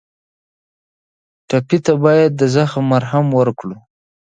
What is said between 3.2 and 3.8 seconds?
ورکړو.